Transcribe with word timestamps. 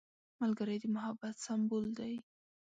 ملګری 0.41 0.77
د 0.81 0.85
محبت 0.95 1.35
سمبول 1.45 1.85
دی 1.99 2.13